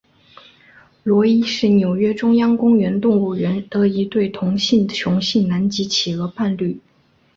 [1.03, 6.79] 罗伊是纽约中央公园动物园的一对同性雄性南极企鹅伴侣。